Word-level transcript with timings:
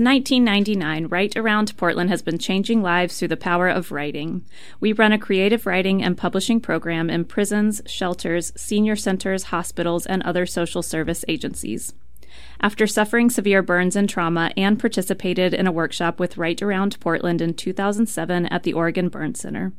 Since 0.00 0.08
1999, 0.08 1.08
Write 1.08 1.36
Around 1.36 1.76
Portland 1.76 2.08
has 2.08 2.22
been 2.22 2.38
changing 2.38 2.80
lives 2.80 3.18
through 3.18 3.28
the 3.28 3.36
power 3.36 3.68
of 3.68 3.92
writing. 3.92 4.46
We 4.80 4.94
run 4.94 5.12
a 5.12 5.18
creative 5.18 5.66
writing 5.66 6.02
and 6.02 6.16
publishing 6.16 6.58
program 6.58 7.10
in 7.10 7.26
prisons, 7.26 7.82
shelters, 7.84 8.50
senior 8.56 8.96
centers, 8.96 9.42
hospitals, 9.52 10.06
and 10.06 10.22
other 10.22 10.46
social 10.46 10.82
service 10.82 11.22
agencies 11.28 11.92
after 12.60 12.86
suffering 12.86 13.30
severe 13.30 13.62
burns 13.62 13.96
and 13.96 14.08
trauma, 14.08 14.52
Anne 14.56 14.76
participated 14.76 15.54
in 15.54 15.66
a 15.66 15.72
workshop 15.72 16.20
with 16.20 16.36
Write 16.36 16.60
Around 16.60 17.00
Portland 17.00 17.40
in 17.40 17.54
2007 17.54 18.46
at 18.46 18.64
the 18.64 18.74
Oregon 18.74 19.08
Burn 19.08 19.34
Center. 19.34 19.72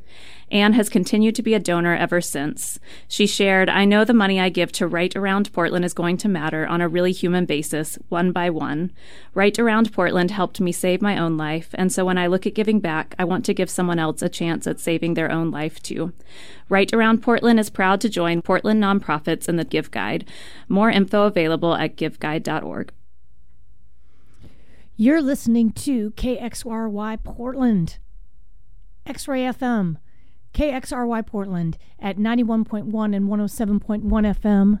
Anne 0.52 0.74
has 0.74 0.90
continued 0.90 1.34
to 1.34 1.42
be 1.42 1.54
a 1.54 1.58
donor 1.58 1.96
ever 1.96 2.20
since. 2.20 2.78
She 3.08 3.26
shared, 3.26 3.70
I 3.70 3.86
know 3.86 4.04
the 4.04 4.12
money 4.12 4.38
I 4.38 4.50
give 4.50 4.70
to 4.72 4.86
Write 4.86 5.16
Around 5.16 5.50
Portland 5.50 5.82
is 5.82 5.94
going 5.94 6.18
to 6.18 6.28
matter 6.28 6.66
on 6.66 6.82
a 6.82 6.88
really 6.88 7.12
human 7.12 7.46
basis, 7.46 7.98
one 8.10 8.32
by 8.32 8.50
one. 8.50 8.92
Write 9.32 9.58
Around 9.58 9.94
Portland 9.94 10.30
helped 10.30 10.60
me 10.60 10.70
save 10.70 11.00
my 11.00 11.16
own 11.16 11.38
life, 11.38 11.70
and 11.72 11.90
so 11.90 12.04
when 12.04 12.18
I 12.18 12.26
look 12.26 12.46
at 12.46 12.54
giving 12.54 12.80
back, 12.80 13.14
I 13.18 13.24
want 13.24 13.46
to 13.46 13.54
give 13.54 13.70
someone 13.70 13.98
else 13.98 14.20
a 14.20 14.28
chance 14.28 14.66
at 14.66 14.78
saving 14.78 15.14
their 15.14 15.32
own 15.32 15.50
life 15.50 15.82
too. 15.82 16.12
Write 16.68 16.92
Around 16.92 17.22
Portland 17.22 17.58
is 17.58 17.70
proud 17.70 18.02
to 18.02 18.10
join 18.10 18.42
Portland 18.42 18.82
nonprofits 18.82 19.48
in 19.48 19.56
the 19.56 19.64
Give 19.64 19.90
Guide. 19.90 20.28
More 20.68 20.90
info 20.90 21.22
available 21.22 21.74
at 21.74 21.96
giveguide.org. 21.96 22.92
You're 24.96 25.22
listening 25.22 25.72
to 25.72 26.10
KXRY 26.10 27.24
Portland, 27.24 27.98
X 29.06 29.26
Ray 29.26 29.44
FM, 29.44 29.96
KXRY 30.54 31.26
Portland 31.26 31.78
at 31.98 32.18
91.1 32.18 33.16
and 33.16 33.28
107.1 33.28 34.02
FM, 34.02 34.80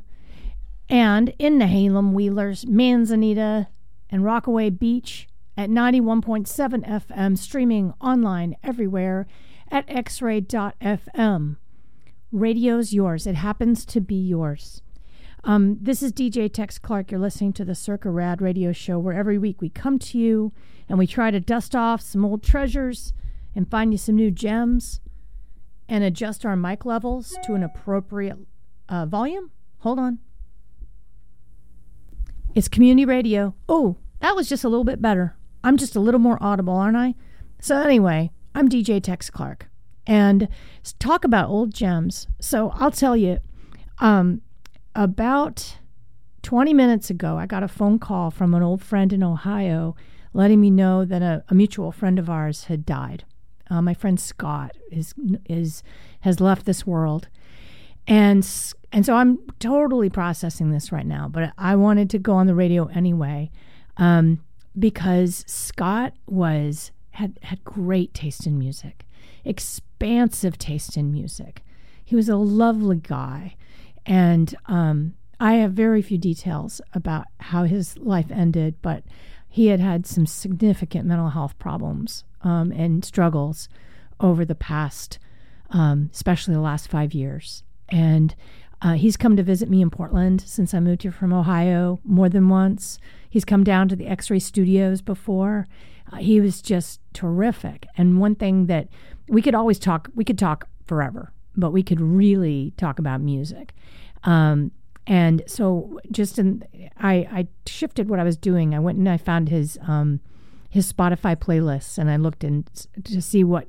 and 0.88 1.34
in 1.38 1.58
Nehalem, 1.58 2.12
Wheelers, 2.12 2.66
Manzanita, 2.66 3.68
and 4.10 4.24
Rockaway 4.24 4.70
Beach 4.70 5.26
at 5.56 5.70
91.7 5.70 6.86
FM, 6.86 7.38
streaming 7.38 7.94
online 8.00 8.56
everywhere 8.62 9.26
at 9.70 9.86
xray.fm. 9.86 11.56
Radio's 12.30 12.92
yours. 12.92 13.26
It 13.26 13.34
happens 13.36 13.84
to 13.86 14.00
be 14.00 14.16
yours. 14.16 14.82
Um, 15.44 15.78
this 15.80 16.02
is 16.02 16.12
DJ 16.12 16.52
Tex 16.52 16.78
Clark. 16.78 17.10
You're 17.10 17.20
listening 17.20 17.52
to 17.54 17.64
the 17.64 17.74
Circa 17.74 18.10
Rad 18.10 18.40
radio 18.40 18.72
show, 18.72 18.98
where 18.98 19.14
every 19.14 19.38
week 19.38 19.60
we 19.60 19.68
come 19.68 19.98
to 19.98 20.18
you 20.18 20.52
and 20.88 20.98
we 20.98 21.06
try 21.06 21.30
to 21.30 21.40
dust 21.40 21.74
off 21.74 22.00
some 22.00 22.24
old 22.24 22.42
treasures 22.42 23.12
and 23.54 23.70
find 23.70 23.92
you 23.92 23.98
some 23.98 24.16
new 24.16 24.30
gems 24.30 25.00
and 25.88 26.04
adjust 26.04 26.44
our 26.44 26.56
mic 26.56 26.84
levels 26.84 27.36
to 27.44 27.54
an 27.54 27.62
appropriate 27.62 28.38
uh, 28.88 29.06
volume. 29.06 29.50
Hold 29.78 29.98
on. 29.98 30.18
It's 32.54 32.68
community 32.68 33.04
radio. 33.04 33.54
Oh, 33.68 33.96
that 34.20 34.36
was 34.36 34.48
just 34.48 34.64
a 34.64 34.68
little 34.68 34.84
bit 34.84 35.00
better. 35.00 35.36
I'm 35.64 35.76
just 35.76 35.96
a 35.96 36.00
little 36.00 36.20
more 36.20 36.38
audible, 36.40 36.74
aren't 36.74 36.96
I? 36.96 37.14
So, 37.60 37.80
anyway, 37.80 38.30
I'm 38.54 38.68
DJ 38.68 39.02
Tex 39.02 39.30
Clark 39.30 39.68
and 40.06 40.48
talk 40.98 41.24
about 41.24 41.48
old 41.48 41.72
gems. 41.72 42.26
So, 42.40 42.70
I'll 42.74 42.90
tell 42.90 43.16
you, 43.16 43.38
um, 43.98 44.42
about 44.94 45.78
20 46.42 46.74
minutes 46.74 47.08
ago, 47.08 47.38
I 47.38 47.46
got 47.46 47.62
a 47.62 47.68
phone 47.68 47.98
call 47.98 48.30
from 48.30 48.54
an 48.54 48.62
old 48.62 48.82
friend 48.82 49.12
in 49.12 49.22
Ohio 49.22 49.94
letting 50.34 50.60
me 50.60 50.70
know 50.70 51.04
that 51.04 51.22
a, 51.22 51.44
a 51.48 51.54
mutual 51.54 51.92
friend 51.92 52.18
of 52.18 52.28
ours 52.28 52.64
had 52.64 52.84
died. 52.84 53.24
Uh, 53.72 53.80
my 53.80 53.94
friend 53.94 54.20
Scott 54.20 54.76
is 54.90 55.14
is 55.46 55.82
has 56.20 56.40
left 56.40 56.66
this 56.66 56.86
world, 56.86 57.28
and 58.06 58.46
and 58.92 59.06
so 59.06 59.14
I'm 59.14 59.38
totally 59.60 60.10
processing 60.10 60.70
this 60.72 60.92
right 60.92 61.06
now. 61.06 61.26
But 61.26 61.54
I 61.56 61.76
wanted 61.76 62.10
to 62.10 62.18
go 62.18 62.34
on 62.34 62.46
the 62.46 62.54
radio 62.54 62.86
anyway, 62.88 63.50
um, 63.96 64.44
because 64.78 65.42
Scott 65.46 66.12
was 66.26 66.90
had 67.12 67.38
had 67.42 67.64
great 67.64 68.12
taste 68.12 68.46
in 68.46 68.58
music, 68.58 69.06
expansive 69.42 70.58
taste 70.58 70.98
in 70.98 71.10
music. 71.10 71.62
He 72.04 72.14
was 72.14 72.28
a 72.28 72.36
lovely 72.36 72.96
guy. 72.96 73.56
And 74.04 74.54
um, 74.66 75.14
I 75.40 75.54
have 75.54 75.72
very 75.72 76.02
few 76.02 76.18
details 76.18 76.82
about 76.92 77.26
how 77.38 77.64
his 77.64 77.96
life 77.96 78.30
ended, 78.30 78.74
but 78.82 79.04
he 79.48 79.68
had 79.68 79.80
had 79.80 80.04
some 80.06 80.26
significant 80.26 81.06
mental 81.06 81.30
health 81.30 81.58
problems 81.58 82.24
um, 82.42 82.72
and 82.72 83.04
struggles 83.04 83.68
over 84.20 84.44
the 84.44 84.54
past, 84.54 85.18
um, 85.70 86.10
especially 86.12 86.54
the 86.54 86.60
last 86.60 86.88
five 86.88 87.12
years. 87.14 87.64
And 87.88 88.34
uh, 88.80 88.94
he's 88.94 89.16
come 89.16 89.36
to 89.36 89.42
visit 89.42 89.68
me 89.68 89.80
in 89.80 89.90
Portland 89.90 90.40
since 90.40 90.74
I 90.74 90.80
moved 90.80 91.02
here 91.02 91.12
from 91.12 91.32
Ohio 91.32 92.00
more 92.04 92.28
than 92.28 92.48
once. 92.48 92.98
He's 93.30 93.44
come 93.44 93.64
down 93.64 93.88
to 93.88 93.96
the 93.96 94.06
X 94.06 94.30
ray 94.30 94.38
studios 94.38 95.00
before. 95.02 95.68
Uh, 96.12 96.16
he 96.16 96.40
was 96.40 96.60
just 96.60 97.00
terrific. 97.12 97.86
And 97.96 98.20
one 98.20 98.34
thing 98.34 98.66
that 98.66 98.88
we 99.28 99.40
could 99.40 99.54
always 99.54 99.78
talk, 99.78 100.10
we 100.14 100.24
could 100.24 100.38
talk 100.38 100.68
forever, 100.84 101.32
but 101.56 101.70
we 101.70 101.82
could 101.82 102.00
really 102.00 102.72
talk 102.76 102.98
about 102.98 103.20
music. 103.20 103.72
Um, 104.24 104.72
and 105.06 105.42
so 105.46 106.00
just 106.10 106.38
in, 106.38 106.64
I, 106.98 107.14
I 107.30 107.48
shifted 107.66 108.08
what 108.08 108.20
I 108.20 108.24
was 108.24 108.36
doing. 108.36 108.74
I 108.74 108.78
went 108.78 108.98
and 108.98 109.08
I 109.08 109.16
found 109.16 109.48
his 109.48 109.78
um, 109.86 110.20
his 110.72 110.90
Spotify 110.90 111.36
playlists 111.36 111.98
and 111.98 112.10
I 112.10 112.16
looked 112.16 112.42
in 112.42 112.64
to 113.04 113.20
see 113.20 113.44
what 113.44 113.66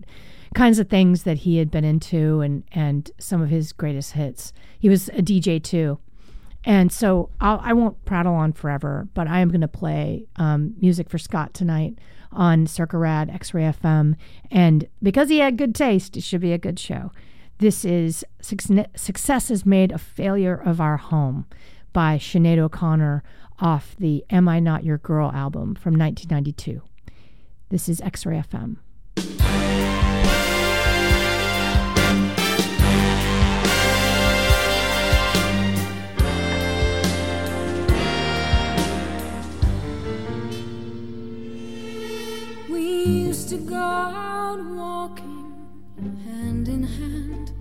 kinds 0.56 0.80
of 0.80 0.88
things 0.88 1.24
that 1.24 1.40
he 1.40 1.58
had 1.58 1.70
been 1.70 1.84
into 1.84 2.40
and 2.40 2.64
and 2.72 3.12
some 3.20 3.42
of 3.42 3.50
his 3.50 3.74
greatest 3.74 4.14
hits. 4.14 4.54
He 4.80 4.88
was 4.88 5.10
a 5.10 5.22
DJ 5.22 5.62
too. 5.62 6.00
And 6.64 6.94
so 6.94 7.30
I'll, 7.42 7.60
I 7.62 7.74
will 7.74 7.84
not 7.84 8.06
prattle 8.06 8.34
on 8.34 8.54
forever, 8.54 9.10
but 9.14 9.28
I 9.28 9.40
am 9.40 9.50
going 9.50 9.60
to 9.60 9.68
play 9.68 10.28
um, 10.38 10.76
music 10.80 11.10
for 11.10 11.18
Scott 11.18 11.54
tonight 11.54 12.00
on 12.32 12.68
Circa 12.68 12.98
Rad 12.98 13.30
X 13.30 13.54
Ray 13.54 13.64
FM. 13.64 14.16
And 14.50 14.88
because 15.02 15.28
he 15.28 15.40
had 15.40 15.58
good 15.58 15.76
taste, 15.76 16.16
it 16.16 16.24
should 16.24 16.40
be 16.40 16.54
a 16.54 16.58
good 16.58 16.80
show. 16.80 17.12
This 17.58 17.84
is 17.84 18.24
Success 18.42 19.52
is 19.52 19.66
Made 19.66 19.92
a 19.92 19.98
Failure 19.98 20.56
of 20.56 20.80
Our 20.80 20.96
Home 20.96 21.48
by 21.92 22.18
Sinead 22.18 22.60
O'Connor 22.60 23.24
off 23.60 23.98
the 24.00 24.24
Am 24.30 24.48
I 24.48 24.62
Not 24.62 24.86
Your 24.86 24.98
Girl 24.98 25.32
album 25.32 25.76
from 25.76 25.98
1992. 25.98 26.82
This 27.74 27.90
is 27.90 28.02
X 28.02 28.24
Ray 28.28 28.36
FM. 28.38 28.78
We 42.70 43.06
used 43.06 43.50
to 43.50 43.58
go 43.58 43.76
out 43.76 44.64
walking 44.64 46.16
hand 46.26 46.68
in 46.68 46.84
hand. 46.84 47.54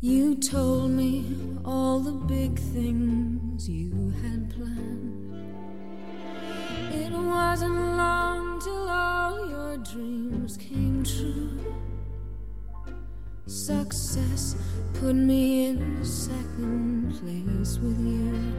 You 0.00 0.34
told 0.34 0.90
me 0.90 1.32
all 1.64 2.00
the 2.00 2.10
big 2.10 2.58
things 2.58 3.68
you 3.68 4.12
had 4.20 4.50
planned. 4.50 5.21
It 7.12 7.18
wasn't 7.18 7.74
long 7.74 8.58
till 8.58 8.88
all 8.88 9.46
your 9.46 9.76
dreams 9.76 10.56
came 10.56 11.04
true. 11.04 11.60
Success 13.44 14.56
put 14.94 15.14
me 15.14 15.66
in 15.66 16.02
second 16.02 17.12
place 17.20 17.78
with 17.80 18.00
you. 18.00 18.54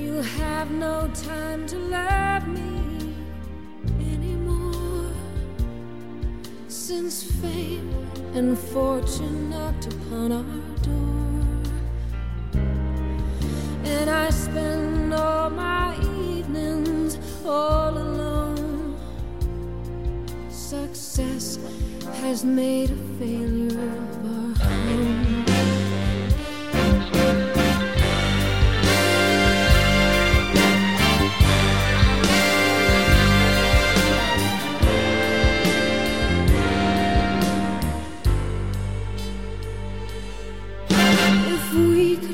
You 0.00 0.22
have 0.38 0.70
no 0.70 1.10
time 1.12 1.66
to 1.66 1.78
love 1.78 2.46
me 2.46 3.12
anymore 4.14 5.10
since 6.68 7.24
fame 7.24 7.92
and 8.34 8.56
fortune 8.56 9.50
knocked 9.50 9.86
upon 9.92 10.30
our 10.30 10.62
door. 10.86 11.42
And 13.84 14.08
I 14.08 14.30
spend 14.30 15.12
all 15.12 15.50
my 15.50 15.96
all 17.46 17.96
alone. 17.96 18.96
Success 20.50 21.58
has 22.20 22.44
made 22.44 22.90
a 22.90 22.96
failure 23.18 23.96
of 23.98 24.26
our 24.26 24.54
home. 24.64 25.42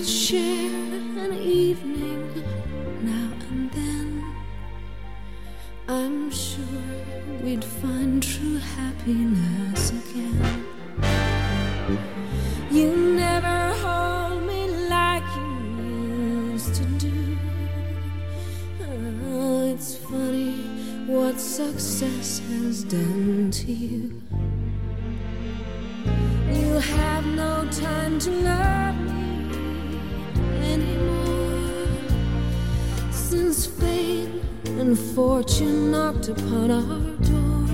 happiness 0.09 0.58
is 22.79 22.85
done 22.85 23.51
to 23.51 23.73
you. 23.73 24.23
You 26.53 26.79
have 26.79 27.27
no 27.27 27.67
time 27.71 28.19
to 28.21 28.31
love 28.31 28.97
me 29.01 29.49
anymore. 30.75 31.89
Since 33.11 33.67
fate 33.67 34.31
and 34.81 34.97
fortune 34.97 35.91
knocked 35.91 36.29
upon 36.29 36.71
our 36.71 37.01
door, 37.31 37.67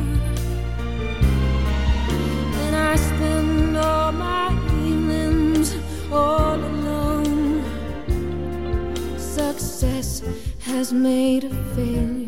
and 2.63 2.75
I 2.77 2.97
spend 2.97 3.77
all 3.77 4.13
my 4.13 4.53
evenings 4.87 5.77
all 6.11 6.55
alone. 6.55 7.63
Success 9.19 10.23
has 10.61 10.93
made 10.93 11.45
a 11.45 11.51
failure. 11.75 12.24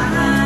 Bye. 0.00 0.39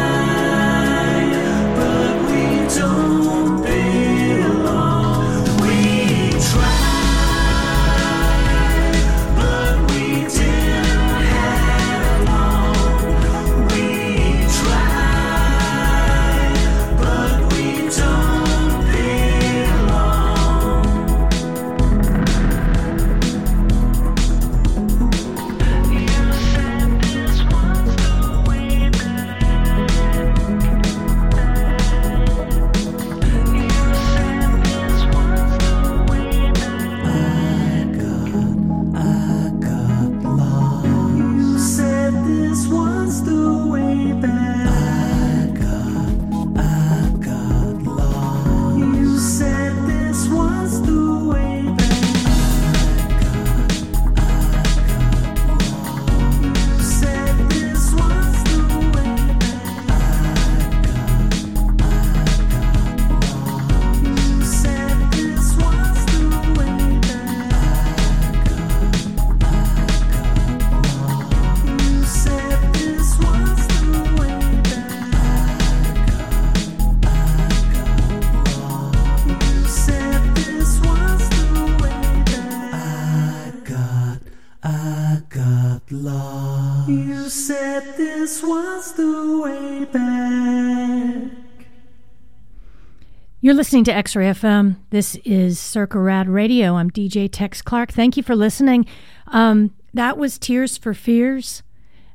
You're 93.45 93.53
listening 93.53 93.85
to 93.85 93.95
X 93.95 94.17
Ray 94.17 94.25
FM. 94.31 94.77
This 94.89 95.17
is 95.17 95.61
Circa 95.61 95.99
Rad 95.99 96.31
Radio. 96.31 96.77
I'm 96.77 96.91
DJ 96.91 97.29
Tex 97.31 97.61
Clark. 97.61 97.93
Thank 97.93 98.17
you 98.17 98.23
for 98.23 98.35
listening. 98.35 98.87
Um, 99.27 99.75
that 99.93 100.17
was 100.17 100.39
Tears 100.39 100.79
for 100.79 100.95
Fears. 100.95 101.63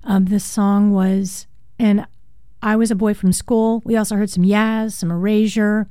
Um, 0.04 0.26
this 0.26 0.44
song 0.44 0.90
was, 0.90 1.46
and 1.78 2.08
I 2.64 2.76
was 2.76 2.90
a 2.90 2.96
boy 2.96 3.14
from 3.14 3.32
school. 3.32 3.84
We 3.86 3.96
also 3.96 4.16
heard 4.16 4.32
some 4.32 4.44
Yaz, 4.44 4.94
some 4.94 5.12
Erasure. 5.12 5.88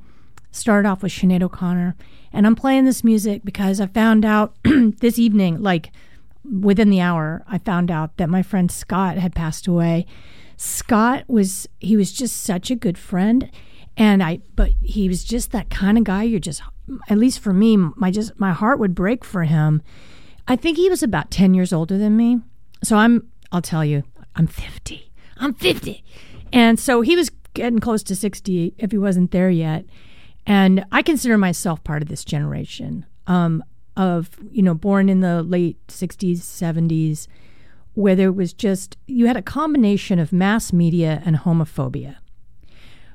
Started 0.51 0.89
off 0.89 1.03
with 1.03 1.13
Sinead 1.13 1.41
O'Connor. 1.41 1.95
And 2.33 2.45
I'm 2.45 2.57
playing 2.57 2.83
this 2.83 3.05
music 3.05 3.45
because 3.45 3.79
I 3.79 3.87
found 3.87 4.25
out 4.25 4.57
this 4.65 5.17
evening, 5.17 5.63
like 5.63 5.93
within 6.43 6.89
the 6.89 6.99
hour, 6.99 7.45
I 7.47 7.59
found 7.59 7.89
out 7.89 8.17
that 8.17 8.27
my 8.27 8.43
friend 8.43 8.69
Scott 8.69 9.15
had 9.15 9.35
passed 9.35 9.67
away. 9.67 10.05
Scott 10.57 11.23
was, 11.29 11.65
he 11.79 11.95
was 11.95 12.11
just 12.11 12.43
such 12.43 12.69
a 12.69 12.75
good 12.75 12.97
friend. 12.97 13.49
And 13.97 14.23
I, 14.23 14.39
but 14.55 14.71
he 14.81 15.07
was 15.09 15.23
just 15.23 15.51
that 15.51 15.69
kind 15.69 15.97
of 15.97 16.03
guy. 16.03 16.23
You're 16.23 16.39
just, 16.39 16.61
at 17.09 17.17
least 17.17 17.39
for 17.39 17.53
me, 17.53 17.75
my 17.77 18.11
just, 18.11 18.39
my 18.39 18.51
heart 18.53 18.79
would 18.79 18.95
break 18.95 19.25
for 19.25 19.43
him. 19.43 19.81
I 20.47 20.55
think 20.55 20.77
he 20.77 20.89
was 20.89 21.03
about 21.03 21.31
10 21.31 21.53
years 21.53 21.73
older 21.73 21.97
than 21.97 22.15
me. 22.15 22.39
So 22.83 22.95
I'm, 22.95 23.27
I'll 23.51 23.61
tell 23.61 23.83
you, 23.83 24.03
I'm 24.35 24.47
50. 24.47 25.11
I'm 25.37 25.53
50. 25.53 26.03
And 26.51 26.79
so 26.79 27.01
he 27.01 27.15
was 27.15 27.29
getting 27.53 27.79
close 27.79 28.03
to 28.03 28.15
60 28.15 28.73
if 28.77 28.91
he 28.91 28.97
wasn't 28.97 29.31
there 29.31 29.49
yet. 29.49 29.85
And 30.45 30.85
I 30.91 31.01
consider 31.01 31.37
myself 31.37 31.83
part 31.83 32.01
of 32.01 32.07
this 32.07 32.25
generation 32.25 33.05
um, 33.27 33.63
of, 33.95 34.31
you 34.51 34.63
know, 34.63 34.73
born 34.73 35.09
in 35.09 35.19
the 35.19 35.43
late 35.43 35.77
60s, 35.87 36.37
70s, 36.37 37.27
where 37.93 38.15
there 38.15 38.31
was 38.31 38.53
just, 38.53 38.97
you 39.07 39.27
had 39.27 39.37
a 39.37 39.41
combination 39.41 40.19
of 40.19 40.31
mass 40.31 40.71
media 40.71 41.21
and 41.25 41.37
homophobia, 41.37 42.15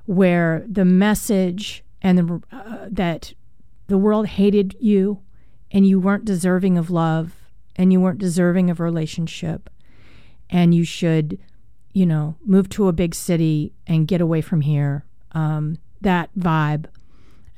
where 0.07 0.65
the 0.69 0.85
message 0.85 1.85
and 2.03 2.19
the, 2.19 2.43
uh, 2.53 2.87
that 2.91 3.33
the 3.87 3.99
world 3.99 4.27
hated 4.27 4.77
you 4.81 5.21
and 5.71 5.87
you 5.87 5.99
weren't 5.99 6.25
deserving 6.25 6.79
of 6.79 6.91
love 6.91 7.33
and 7.77 7.93
you 7.93 8.01
weren't 8.01 8.19
deserving 8.19 8.71
of 8.71 8.81
a 8.81 8.83
relationship 8.85 9.71
and 10.51 10.75
you 10.75 10.85
should, 10.85 11.39
you 11.93 12.07
know, 12.07 12.37
move 12.45 12.69
to 12.71 12.89
a 12.89 12.93
big 12.93 13.15
city 13.15 13.73
and 13.87 14.09
get 14.09 14.21
away 14.21 14.41
from 14.41 14.61
here. 14.61 15.05
Um, 15.33 15.79
that 16.01 16.31
vibe. 16.39 16.87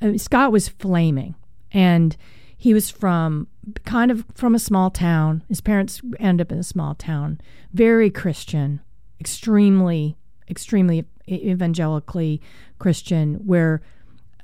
I 0.00 0.06
mean, 0.06 0.18
Scott 0.18 0.52
was 0.52 0.68
flaming, 0.68 1.34
and 1.72 2.16
he 2.56 2.72
was 2.72 2.90
from 2.90 3.48
kind 3.84 4.10
of 4.10 4.24
from 4.34 4.54
a 4.54 4.58
small 4.58 4.90
town. 4.90 5.42
His 5.48 5.60
parents 5.60 6.00
end 6.18 6.40
up 6.40 6.52
in 6.52 6.58
a 6.58 6.62
small 6.62 6.94
town, 6.94 7.40
very 7.72 8.10
Christian, 8.10 8.80
extremely, 9.20 10.16
extremely 10.48 11.04
evangelically 11.28 12.40
Christian, 12.78 13.34
where 13.46 13.82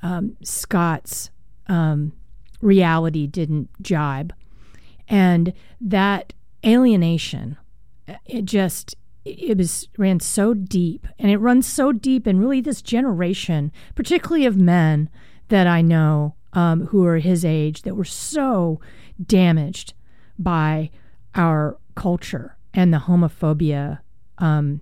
um, 0.03 0.37
Scott's 0.43 1.31
um, 1.69 2.13
reality 2.61 3.27
didn't 3.27 3.71
jibe, 3.83 4.33
and 5.09 5.53
that 5.81 6.33
alienation 6.65 7.57
it 8.27 8.45
just 8.45 8.97
it 9.25 9.57
was 9.57 9.89
ran 9.99 10.19
so 10.19 10.53
deep. 10.53 11.07
And 11.19 11.31
it 11.31 11.39
runs 11.39 11.67
so 11.67 11.93
deep 11.93 12.27
in 12.27 12.41
really 12.41 12.61
this 12.61 12.83
generation 12.83 13.71
particularly 13.95 14.47
of 14.47 14.57
men 14.57 15.09
that 15.49 15.67
i 15.67 15.81
know 15.83 16.35
um, 16.55 16.87
who 16.87 17.05
are 17.05 17.19
his 17.19 17.45
age 17.45 17.83
that 17.83 17.95
were 17.95 18.05
so 18.05 18.81
damaged 19.25 19.95
by 20.39 20.91
our 21.35 21.79
culture 21.95 22.57
and 22.75 22.93
the 22.93 22.99
homophobia 22.99 24.01
um, 24.39 24.81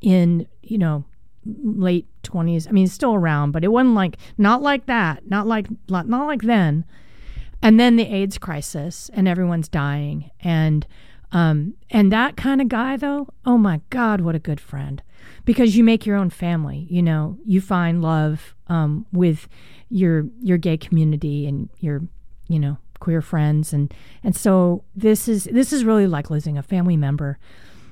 in 0.00 0.46
you 0.62 0.78
know 0.78 1.04
late 1.44 2.06
20s 2.22 2.68
i 2.68 2.70
mean 2.70 2.86
still 2.86 3.14
around 3.14 3.50
but 3.50 3.64
it 3.64 3.68
wasn't 3.68 3.94
like 3.94 4.16
not 4.38 4.62
like 4.62 4.86
that 4.86 5.28
not 5.28 5.46
like 5.46 5.66
not, 5.88 6.08
not 6.08 6.26
like 6.26 6.42
then. 6.42 6.84
And 7.62 7.78
then 7.78 7.96
the 7.96 8.12
aids 8.12 8.38
crisis 8.38 9.08
and 9.14 9.28
everyone's 9.28 9.68
dying. 9.68 10.30
And 10.40 10.86
um, 11.30 11.74
and 11.90 12.12
that 12.12 12.36
kind 12.36 12.60
of 12.60 12.68
guy, 12.68 12.96
though, 12.98 13.28
oh 13.46 13.56
my 13.56 13.80
God, 13.88 14.20
what 14.20 14.34
a 14.34 14.40
good 14.40 14.60
friend. 14.60 15.02
Because 15.46 15.76
you 15.76 15.84
make 15.84 16.04
your 16.04 16.16
own 16.16 16.28
family, 16.28 16.86
you 16.90 17.02
know, 17.02 17.38
you 17.46 17.60
find 17.60 18.02
love 18.02 18.54
um, 18.66 19.06
with 19.12 19.48
your 19.88 20.26
your 20.40 20.58
gay 20.58 20.76
community 20.76 21.46
and 21.46 21.70
your, 21.78 22.02
you 22.48 22.58
know, 22.58 22.76
queer 22.98 23.22
friends, 23.22 23.72
and 23.72 23.94
and 24.22 24.36
so 24.36 24.84
this 24.94 25.28
is 25.28 25.44
this 25.44 25.72
is 25.72 25.84
really 25.84 26.06
like 26.06 26.28
losing 26.28 26.58
a 26.58 26.62
family 26.62 26.96
member, 26.96 27.38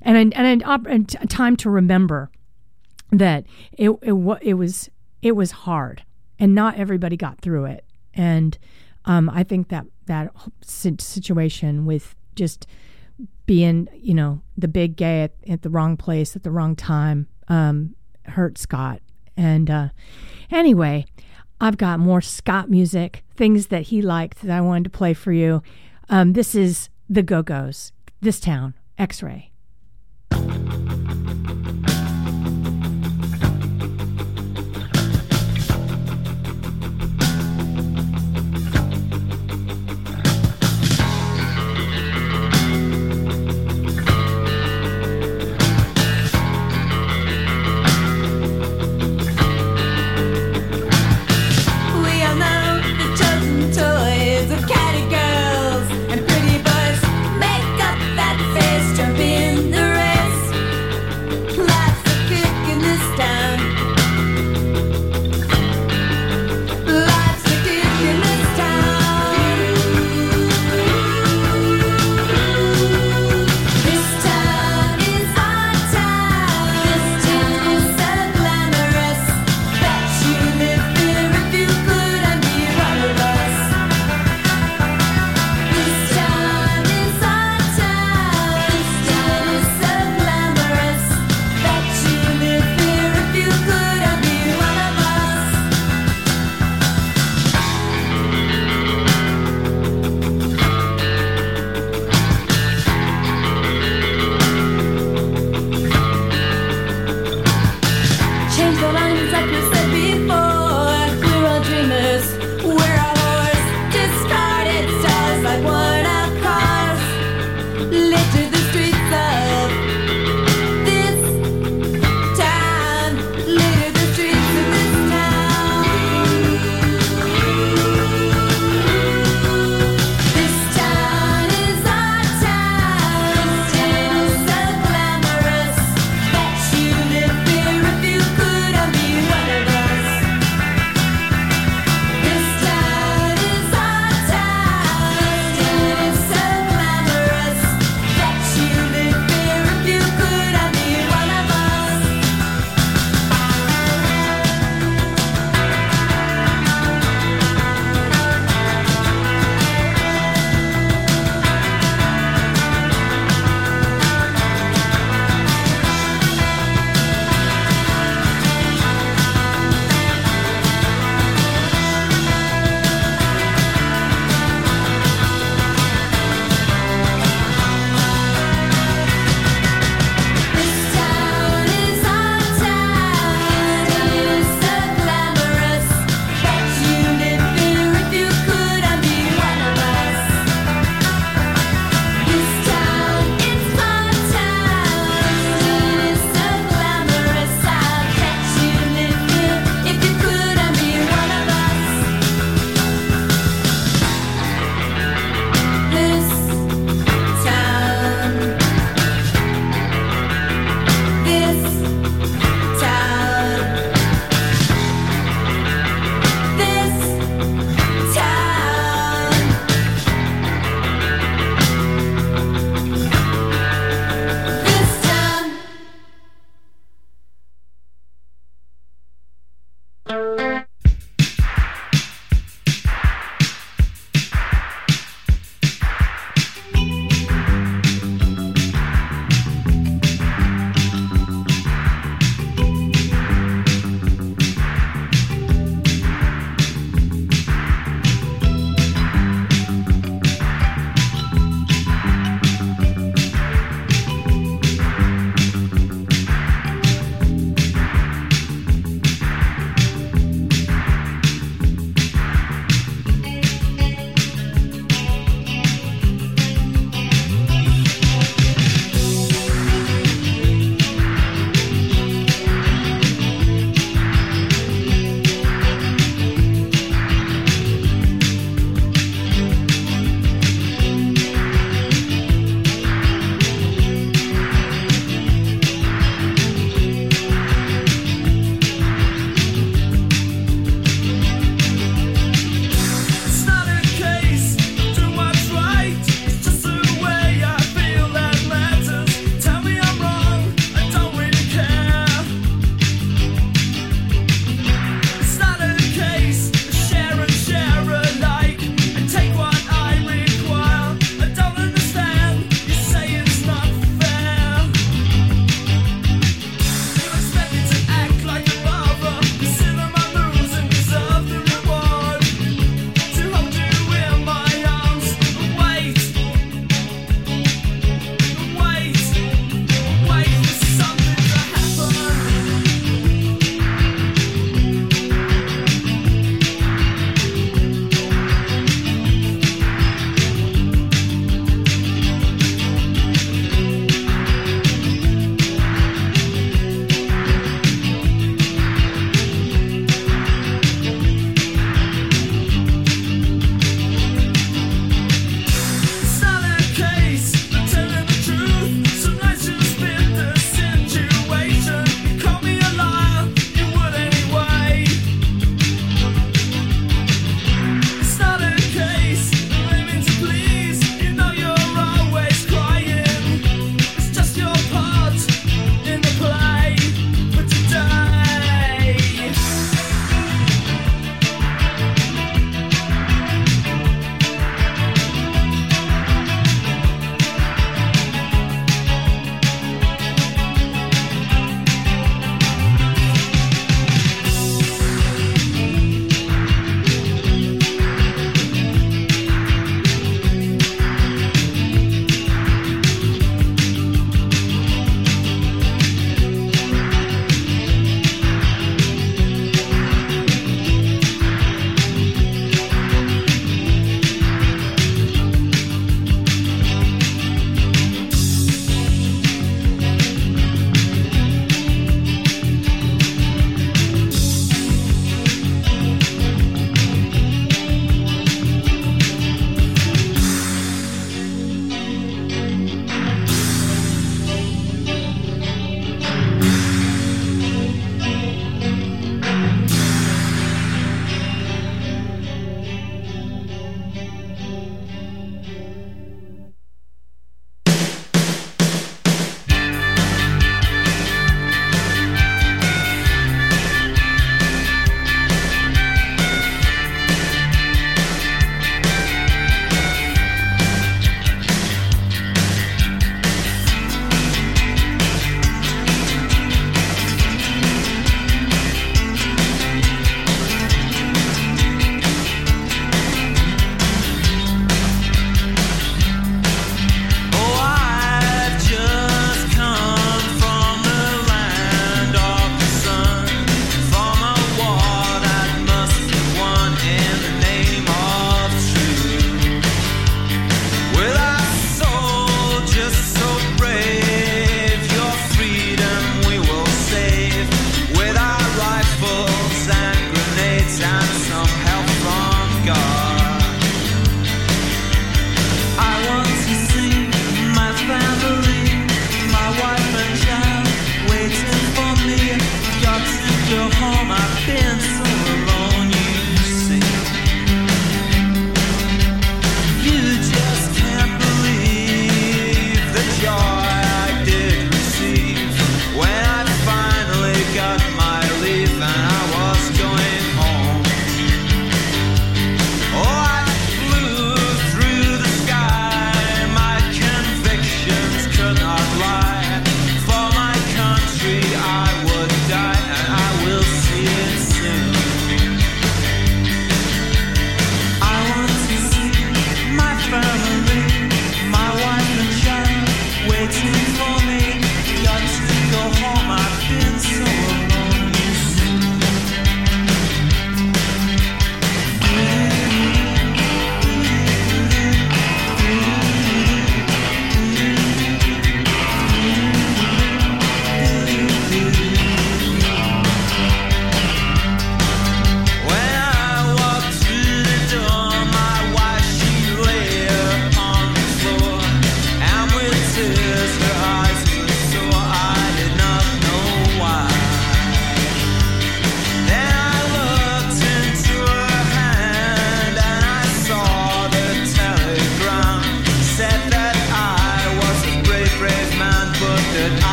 and 0.00 0.16
and, 0.16 0.34
and, 0.34 0.62
and 0.64 1.16
a 1.20 1.26
time 1.26 1.56
to 1.56 1.68
remember 1.68 2.30
that 3.10 3.46
it 3.72 3.90
it, 4.02 4.38
it 4.42 4.54
was 4.54 4.90
it 5.22 5.32
was 5.32 5.50
hard, 5.50 6.04
and 6.38 6.54
not 6.54 6.76
everybody 6.76 7.16
got 7.16 7.40
through 7.40 7.66
it, 7.66 7.84
and 8.14 8.58
um, 9.04 9.30
I 9.30 9.44
think 9.44 9.68
that 9.68 9.86
that 10.06 10.32
situation 10.62 11.86
with 11.86 12.14
just 12.34 12.66
being, 13.46 13.88
you 13.94 14.14
know, 14.14 14.42
the 14.56 14.68
big 14.68 14.96
gay 14.96 15.22
at, 15.22 15.32
at 15.48 15.62
the 15.62 15.70
wrong 15.70 15.96
place 15.96 16.36
at 16.36 16.42
the 16.42 16.50
wrong 16.50 16.76
time 16.76 17.28
um, 17.48 17.94
hurt 18.24 18.58
Scott. 18.58 19.00
And 19.36 19.70
uh, 19.70 19.88
anyway, 20.50 21.06
I've 21.60 21.76
got 21.76 22.00
more 22.00 22.20
Scott 22.20 22.68
music, 22.68 23.22
things 23.34 23.68
that 23.68 23.82
he 23.82 24.02
liked 24.02 24.42
that 24.42 24.56
I 24.56 24.60
wanted 24.60 24.84
to 24.84 24.90
play 24.90 25.14
for 25.14 25.32
you. 25.32 25.62
Um, 26.08 26.32
this 26.32 26.54
is 26.54 26.88
the 27.08 27.22
Go 27.22 27.42
Go's, 27.42 27.92
This 28.20 28.40
Town, 28.40 28.74
X 28.98 29.22
Ray. 29.22 29.52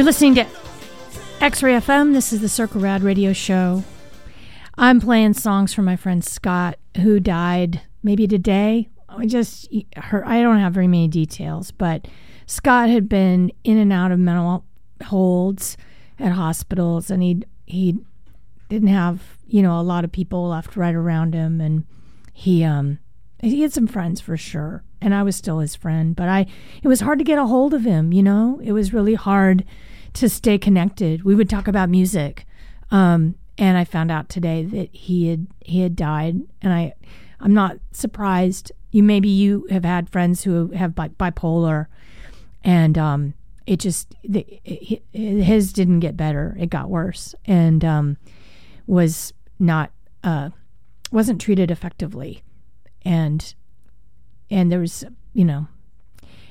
You're 0.00 0.06
listening 0.06 0.36
to 0.36 0.46
X 1.42 1.62
Ray 1.62 1.74
FM. 1.74 2.14
This 2.14 2.32
is 2.32 2.40
the 2.40 2.48
Circle 2.48 2.80
Rad 2.80 3.02
Radio 3.02 3.34
Show. 3.34 3.84
I'm 4.78 4.98
playing 4.98 5.34
songs 5.34 5.74
for 5.74 5.82
my 5.82 5.94
friend 5.94 6.24
Scott, 6.24 6.78
who 7.02 7.20
died 7.20 7.82
maybe 8.02 8.26
today. 8.26 8.88
I 9.10 9.26
just 9.26 9.68
her. 9.98 10.26
I 10.26 10.40
don't 10.40 10.58
have 10.58 10.72
very 10.72 10.88
many 10.88 11.06
details, 11.06 11.70
but 11.70 12.08
Scott 12.46 12.88
had 12.88 13.10
been 13.10 13.52
in 13.62 13.76
and 13.76 13.92
out 13.92 14.10
of 14.10 14.18
mental 14.18 14.64
holds 15.04 15.76
at 16.18 16.32
hospitals, 16.32 17.10
and 17.10 17.22
he 17.22 17.42
he 17.66 17.98
didn't 18.70 18.88
have 18.88 19.36
you 19.48 19.60
know 19.60 19.78
a 19.78 19.82
lot 19.82 20.04
of 20.04 20.10
people 20.10 20.48
left 20.48 20.78
right 20.78 20.94
around 20.94 21.34
him, 21.34 21.60
and 21.60 21.84
he 22.32 22.64
um 22.64 23.00
he 23.42 23.60
had 23.60 23.74
some 23.74 23.86
friends 23.86 24.18
for 24.18 24.38
sure, 24.38 24.82
and 25.02 25.14
I 25.14 25.22
was 25.22 25.36
still 25.36 25.58
his 25.58 25.76
friend, 25.76 26.16
but 26.16 26.30
I 26.30 26.46
it 26.82 26.88
was 26.88 27.00
hard 27.00 27.18
to 27.18 27.24
get 27.24 27.38
a 27.38 27.44
hold 27.44 27.74
of 27.74 27.84
him. 27.84 28.14
You 28.14 28.22
know, 28.22 28.62
it 28.64 28.72
was 28.72 28.94
really 28.94 29.14
hard 29.14 29.66
to 30.14 30.28
stay 30.28 30.58
connected. 30.58 31.24
We 31.24 31.34
would 31.34 31.50
talk 31.50 31.68
about 31.68 31.88
music, 31.88 32.46
um, 32.90 33.34
and 33.58 33.76
I 33.76 33.84
found 33.84 34.10
out 34.10 34.28
today 34.28 34.64
that 34.64 34.94
he 34.94 35.28
had 35.28 35.46
he 35.60 35.80
had 35.80 35.96
died, 35.96 36.40
and 36.62 36.72
I 36.72 36.94
I'm 37.40 37.54
not 37.54 37.78
surprised. 37.92 38.72
You 38.90 39.02
maybe 39.02 39.28
you 39.28 39.66
have 39.70 39.84
had 39.84 40.10
friends 40.10 40.44
who 40.44 40.68
have 40.72 40.94
bi- 40.94 41.08
bipolar, 41.08 41.86
and 42.64 42.98
um, 42.98 43.34
it 43.66 43.78
just 43.78 44.14
the, 44.24 44.46
it, 44.64 45.02
his 45.12 45.72
didn't 45.72 46.00
get 46.00 46.16
better; 46.16 46.56
it 46.58 46.70
got 46.70 46.90
worse, 46.90 47.34
and 47.44 47.84
um, 47.84 48.16
was 48.86 49.32
not 49.58 49.92
uh, 50.24 50.50
wasn't 51.12 51.40
treated 51.40 51.70
effectively, 51.70 52.42
and 53.02 53.54
and 54.50 54.72
there 54.72 54.80
was 54.80 55.04
you 55.32 55.44
know 55.44 55.68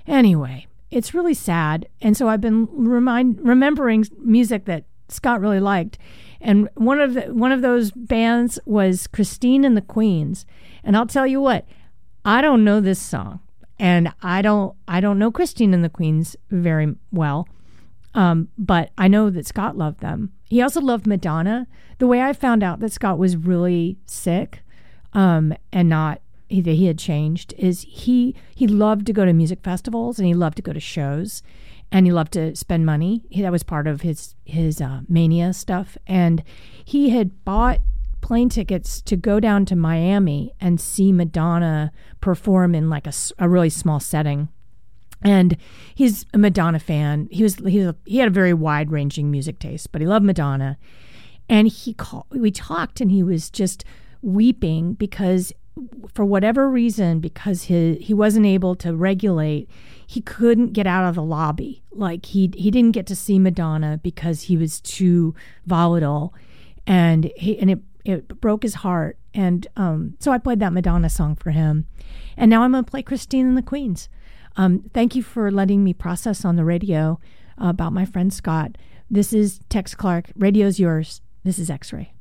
anyway 0.08 0.66
it's 0.92 1.14
really 1.14 1.34
sad. 1.34 1.88
And 2.02 2.16
so 2.16 2.28
I've 2.28 2.42
been 2.42 2.68
remind 2.72 3.40
remembering 3.42 4.06
music 4.20 4.66
that 4.66 4.86
Scott 5.08 5.42
really 5.42 5.60
liked. 5.60 5.98
And 6.42 6.70
one 6.76 7.02
of 7.02 7.14
the, 7.14 7.22
one 7.34 7.52
of 7.52 7.62
those 7.62 7.92
bands 7.92 8.60
was 8.66 9.08
Christine 9.08 9.66
and 9.66 9.76
the 9.76 9.82
Queens. 9.82 10.46
And 10.84 10.96
I'll 10.96 11.08
tell 11.08 11.28
you 11.28 11.42
what, 11.42 11.66
I 12.24 12.42
don't 12.42 12.64
know 12.64 12.80
this 12.80 13.00
song. 13.00 13.40
And 13.78 14.12
I 14.22 14.42
don't 14.42 14.76
I 14.88 15.00
don't 15.00 15.20
know 15.20 15.32
Christine 15.32 15.74
and 15.74 15.84
the 15.84 15.90
Queens 15.90 16.36
very 16.50 16.96
well. 17.12 17.48
Um, 18.14 18.50
but 18.58 18.92
I 18.98 19.08
know 19.08 19.30
that 19.30 19.46
Scott 19.46 19.78
loved 19.78 20.00
them. 20.00 20.34
He 20.50 20.62
also 20.62 20.82
loved 20.82 21.06
Madonna. 21.06 21.68
The 22.00 22.08
way 22.08 22.22
I 22.22 22.34
found 22.34 22.64
out 22.64 22.80
that 22.80 22.92
Scott 22.92 23.18
was 23.18 23.38
really 23.38 23.98
sick 24.06 24.64
um, 25.14 25.54
and 25.72 25.88
not 25.88 26.22
he, 26.50 26.62
he 26.62 26.88
had 26.88 26.98
changed 26.98 27.54
is 27.58 27.86
he 27.88 28.36
he 28.56 28.68
loved 28.68 29.06
to 29.06 29.14
go 29.14 29.24
to 29.24 29.34
music 29.34 29.60
festivals 29.64 30.20
and 30.20 30.28
he 30.28 30.34
loved 30.34 30.58
to 30.58 30.62
go 30.62 30.74
to 30.74 30.80
shows 30.80 31.42
and 31.92 32.06
he 32.06 32.12
loved 32.12 32.34
to 32.34 32.56
spend 32.56 32.86
money. 32.86 33.24
He, 33.30 33.42
that 33.42 33.52
was 33.52 33.64
part 33.64 33.88
of 33.88 34.02
his 34.02 34.36
his 34.46 34.82
uh, 34.82 35.02
mania 35.08 35.54
stuff, 35.54 35.98
and 36.06 36.44
he 36.84 37.10
had 37.10 37.44
bought 37.46 37.80
plane 38.22 38.50
tickets 38.50 39.02
to 39.02 39.16
go 39.16 39.40
down 39.40 39.66
to 39.66 39.76
Miami 39.76 40.54
and 40.60 40.80
see 40.80 41.12
Madonna 41.12 41.92
perform 42.20 42.76
in 42.76 42.90
like 42.90 43.08
a, 43.08 43.14
a 43.38 43.48
really 43.48 43.70
small 43.70 44.00
setting. 44.00 44.50
And 45.22 45.58
he's 45.96 46.26
a 46.34 46.38
Madonna 46.38 46.80
fan. 46.80 47.28
He 47.32 47.44
was 47.44 47.56
he 47.56 47.80
was, 47.80 47.96
he 48.06 48.18
had 48.18 48.28
a 48.28 48.32
very 48.32 48.54
wide 48.54 48.92
ranging 48.92 49.32
music 49.32 49.60
taste, 49.60 49.92
but 49.92 50.02
he 50.02 50.08
loved 50.08 50.26
Madonna. 50.26 50.78
And 51.48 51.68
he 51.68 51.94
called. 51.96 52.26
We 52.30 52.52
talked, 52.52 53.02
and 53.02 53.10
he 53.10 53.24
was 53.24 53.50
just 53.50 53.84
weeping 54.22 54.94
because 54.94 55.52
for 56.14 56.26
whatever 56.26 56.70
reason, 56.70 57.20
because 57.20 57.64
he 57.64 57.96
he 57.96 58.14
wasn't 58.14 58.46
able 58.46 58.76
to 58.76 58.96
regulate, 58.96 59.70
he 60.06 60.22
couldn't 60.22 60.74
get 60.74 60.88
out 60.88 61.08
of 61.08 61.16
the 61.16 61.24
lobby. 61.24 61.84
Like 61.92 62.26
he 62.28 62.52
he 62.56 62.72
didn't 62.72 62.94
get 62.94 63.08
to 63.08 63.16
see 63.16 63.40
Madonna 63.40 64.00
because 64.02 64.44
he 64.44 64.58
was 64.58 64.82
too 64.82 65.36
volatile, 65.66 66.34
and 66.88 67.32
he 67.36 67.60
and 67.60 67.72
it 67.72 67.80
it 68.06 68.42
broke 68.42 68.64
his 68.64 68.76
heart. 68.76 69.18
And 69.34 69.68
um, 69.76 70.16
so 70.20 70.32
I 70.32 70.38
played 70.38 70.60
that 70.60 70.74
Madonna 70.74 71.10
song 71.10 71.36
for 71.36 71.52
him, 71.52 71.86
and 72.36 72.50
now 72.50 72.64
I'm 72.64 72.72
gonna 72.72 72.84
play 72.84 73.04
Christine 73.04 73.48
and 73.48 73.58
the 73.58 73.62
Queens. 73.62 74.10
Um, 74.58 74.90
thank 74.94 75.16
you 75.16 75.24
for 75.24 75.52
letting 75.52 75.84
me 75.84 75.94
process 75.94 76.44
on 76.44 76.56
the 76.56 76.66
radio 76.66 77.20
about 77.58 77.94
my 77.94 78.06
friend 78.06 78.34
Scott. 78.34 78.78
This 79.10 79.34
is 79.34 79.60
Tex 79.70 79.96
Clark. 79.96 80.32
Radio's 80.36 80.80
yours. 80.80 81.22
This 81.44 81.60
is 81.60 81.70
X 81.70 81.94
Ray. 81.94 82.14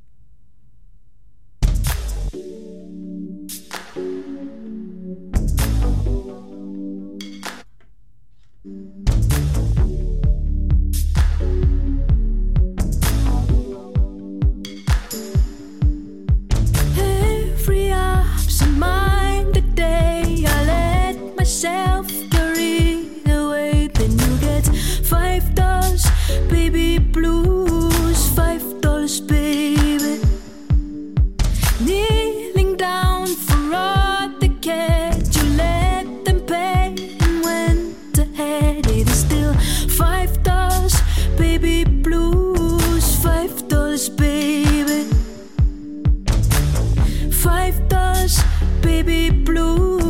Myself 21.59 22.07
carried 22.31 23.29
away. 23.29 23.89
Then 23.95 24.13
you 24.13 24.39
get 24.39 24.65
five 25.05 25.57
dollars, 25.57 26.07
baby 26.49 26.99
blues, 26.99 28.29
five 28.37 28.63
dollars, 28.81 29.21
baby. 29.21 30.21
Kneeling 31.81 32.77
down 32.77 33.27
for 33.27 33.75
all 33.75 34.29
the 34.39 34.51
cat, 34.63 35.35
you 35.35 35.45
let 35.57 36.25
them 36.25 36.41
pay 36.47 36.95
and 37.23 37.43
went 37.43 38.19
ahead. 38.19 38.87
It 38.87 39.09
is 39.09 39.19
still 39.27 39.55
five 39.99 40.41
dollars, 40.45 40.95
baby 41.37 41.83
blues, 41.83 43.17
five 43.21 43.67
dollars, 43.67 44.09
baby. 44.09 45.11
Five 47.33 47.89
dollars, 47.89 48.39
baby 48.81 49.31
blues. 49.31 50.08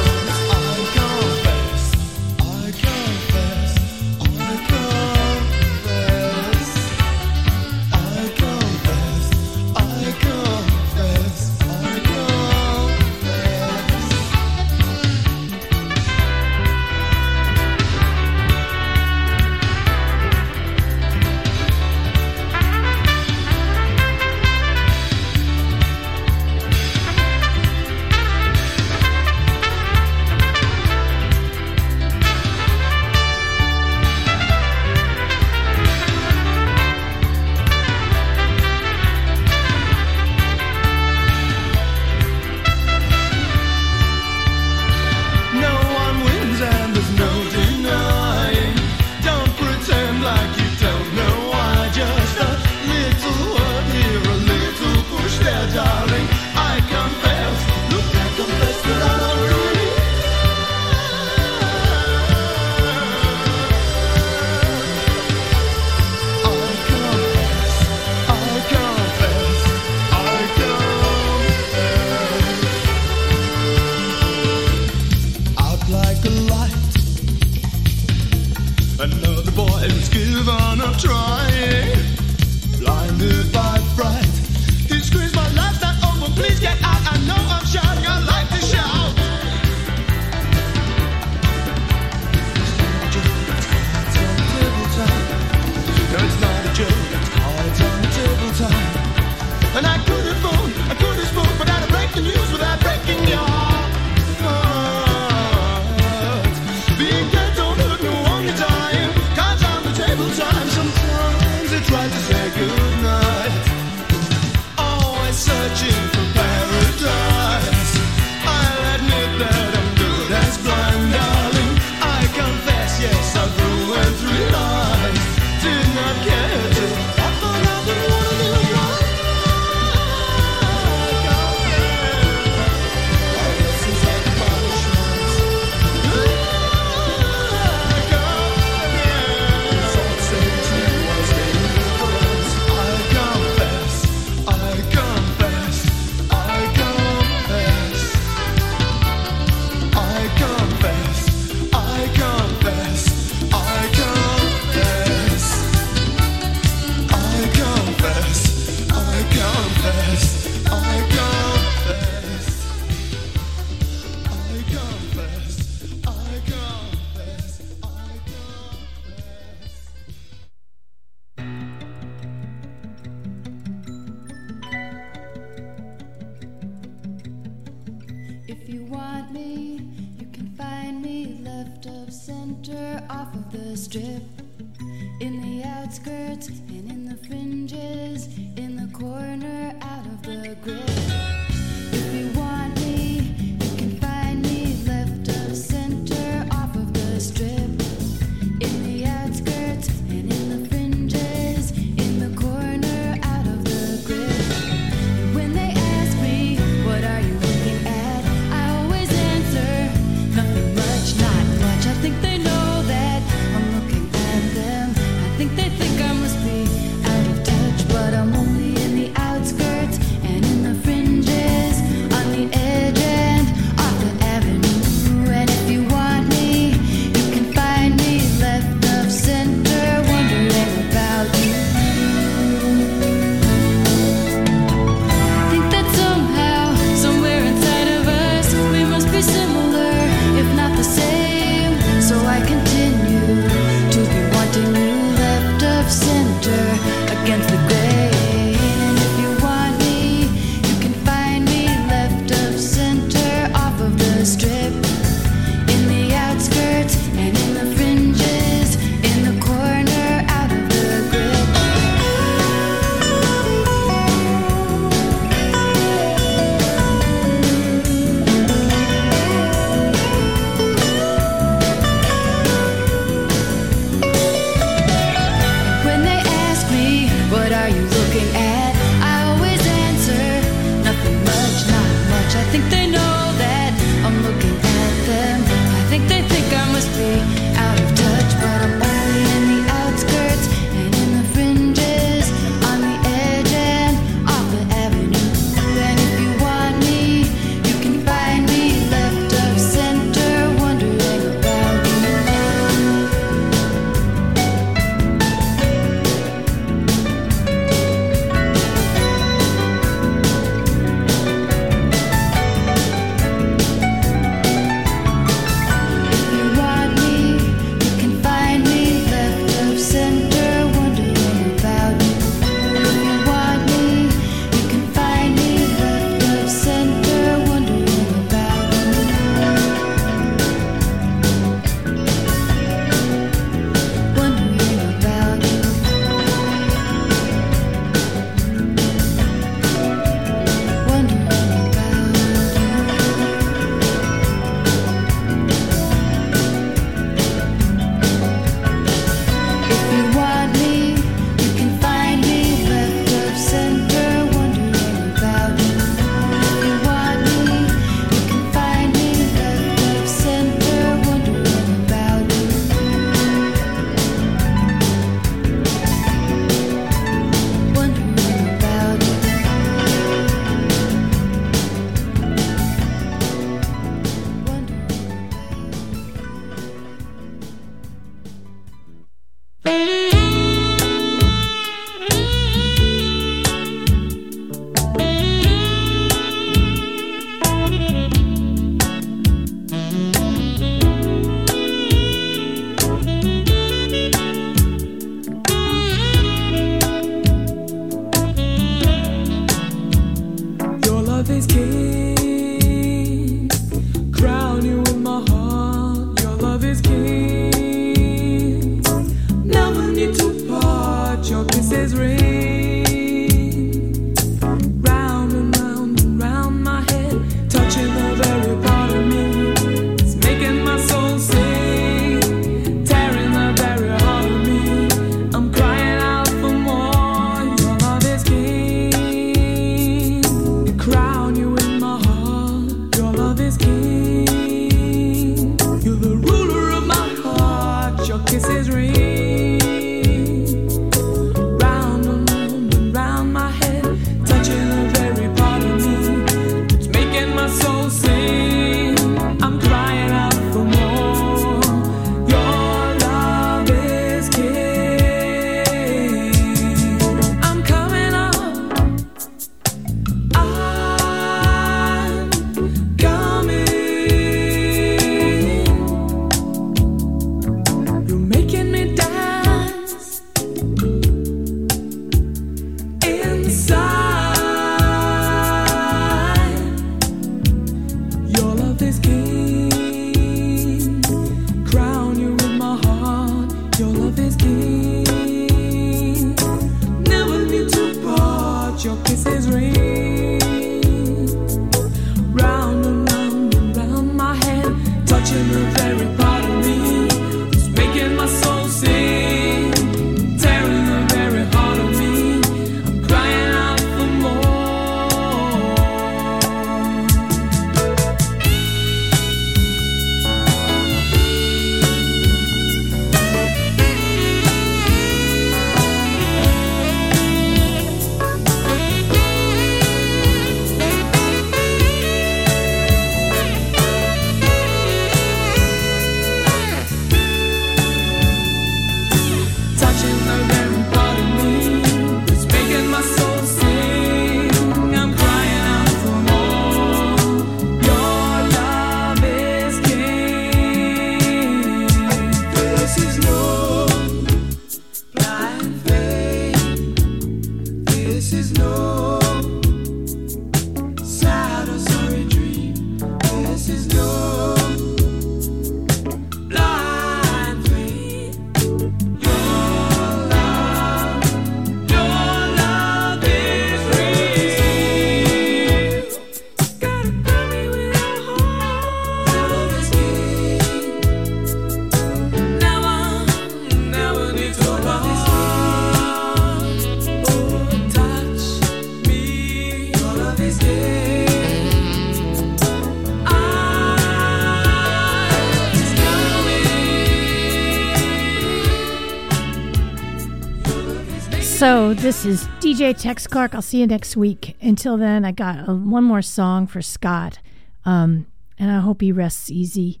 Tex 592.92 593.26
Clark. 593.26 593.54
I'll 593.54 593.62
see 593.62 593.80
you 593.80 593.86
next 593.86 594.16
week. 594.16 594.56
Until 594.60 594.96
then, 594.96 595.24
I 595.24 595.32
got 595.32 595.68
a, 595.68 595.74
one 595.74 596.04
more 596.04 596.22
song 596.22 596.66
for 596.66 596.82
Scott, 596.82 597.38
um, 597.84 598.26
and 598.58 598.70
I 598.70 598.80
hope 598.80 599.00
he 599.00 599.12
rests 599.12 599.50
easy. 599.50 600.00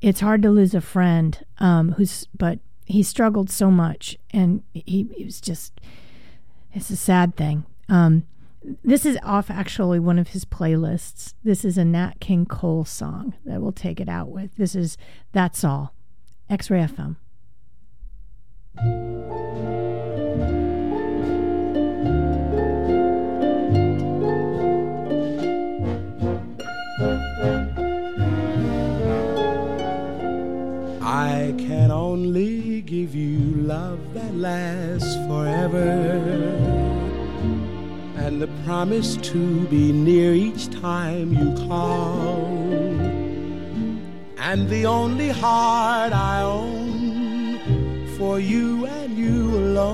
It's 0.00 0.20
hard 0.20 0.42
to 0.42 0.50
lose 0.50 0.74
a 0.74 0.80
friend 0.80 1.44
um, 1.58 1.92
who's, 1.92 2.26
but 2.36 2.58
he 2.84 3.02
struggled 3.02 3.50
so 3.50 3.70
much, 3.70 4.16
and 4.30 4.62
he, 4.72 5.08
he 5.16 5.24
was 5.24 5.40
just, 5.40 5.80
it's 6.72 6.90
a 6.90 6.96
sad 6.96 7.36
thing. 7.36 7.64
Um, 7.88 8.26
this 8.82 9.06
is 9.06 9.18
off 9.22 9.50
actually 9.50 10.00
one 10.00 10.18
of 10.18 10.28
his 10.28 10.44
playlists. 10.44 11.34
This 11.44 11.64
is 11.64 11.78
a 11.78 11.84
Nat 11.84 12.14
King 12.20 12.46
Cole 12.46 12.84
song 12.84 13.34
that 13.44 13.60
we'll 13.60 13.72
take 13.72 14.00
it 14.00 14.08
out 14.08 14.28
with. 14.28 14.56
This 14.56 14.74
is 14.74 14.96
That's 15.32 15.62
All, 15.62 15.94
X 16.50 16.70
Ray 16.70 16.80
FM. 16.80 17.16
I 31.16 31.54
can 31.56 31.90
only 31.90 32.82
give 32.82 33.14
you 33.14 33.38
love 33.54 34.12
that 34.12 34.34
lasts 34.34 35.14
forever 35.26 35.88
and 38.16 38.42
the 38.42 38.48
promise 38.66 39.16
to 39.32 39.66
be 39.68 39.92
near 39.92 40.34
each 40.34 40.68
time 40.68 41.32
you 41.32 41.54
call. 41.68 42.44
And 44.36 44.68
the 44.68 44.84
only 44.84 45.30
heart 45.30 46.12
I 46.12 46.42
own 46.42 47.60
for 48.18 48.38
you 48.38 48.84
and 48.84 49.16
you 49.16 49.56
alone. 49.56 49.76